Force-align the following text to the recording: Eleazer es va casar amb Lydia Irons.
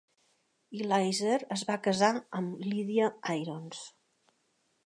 Eleazer 0.77 1.35
es 1.57 1.65
va 1.69 1.77
casar 1.89 2.11
amb 2.39 2.67
Lydia 2.73 3.11
Irons. 3.43 3.87